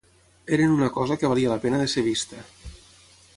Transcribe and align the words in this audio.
Eren 0.55 0.71
una 0.75 0.87
cosa 0.95 1.17
que 1.23 1.29
valia 1.33 1.51
la 1.53 1.59
pena 1.67 1.83
de 1.83 1.91
ser 1.93 2.05
vista 2.11 2.41